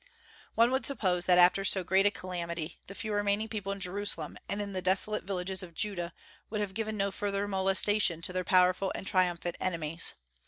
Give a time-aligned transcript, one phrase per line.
[0.55, 4.35] One would suppose that after so great a calamity the few remaining people in Jerusalem
[4.49, 6.11] and in the desolate villages of Judah
[6.49, 10.15] would have given no further molestation to their powerful and triumphant enemies.